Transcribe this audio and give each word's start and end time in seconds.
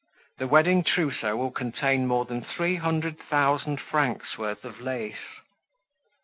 The 0.39 0.47
wedding 0.47 0.83
trousseau 0.83 1.37
will 1.37 1.51
contain 1.51 2.07
more 2.07 2.25
than 2.25 2.41
three 2.43 2.77
hundred 2.77 3.19
thousand 3.29 3.79
francs' 3.79 4.35
worth 4.35 4.65
of 4.65 4.79
lace." 4.81 5.37